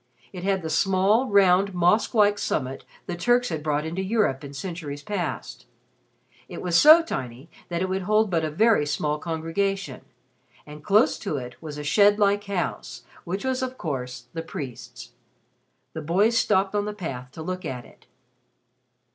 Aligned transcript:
It 0.33 0.43
had 0.43 0.63
the 0.63 0.69
small, 0.71 1.27
round, 1.27 1.75
mosque 1.75 2.15
like 2.15 2.39
summit 2.39 2.85
the 3.05 3.15
Turks 3.15 3.49
had 3.49 3.61
brought 3.61 3.85
into 3.85 4.01
Europe 4.01 4.43
in 4.43 4.51
centuries 4.51 5.03
past. 5.03 5.67
It 6.49 6.59
was 6.59 6.75
so 6.75 7.03
tiny 7.03 7.51
that 7.69 7.83
it 7.83 7.87
would 7.87 8.01
hold 8.01 8.31
but 8.31 8.43
a 8.43 8.49
very 8.49 8.87
small 8.87 9.19
congregation 9.19 10.01
and 10.65 10.83
close 10.83 11.19
to 11.19 11.37
it 11.37 11.61
was 11.61 11.77
a 11.77 11.83
shed 11.83 12.17
like 12.17 12.45
house, 12.45 13.03
which 13.25 13.45
was 13.45 13.61
of 13.61 13.77
course 13.77 14.25
the 14.33 14.41
priest's. 14.41 15.11
The 15.93 15.99
two 16.01 16.07
boys 16.07 16.35
stopped 16.35 16.73
on 16.73 16.85
the 16.85 16.93
path 16.93 17.29
to 17.33 17.43
look 17.43 17.63
at 17.63 17.85
it. 17.85 18.07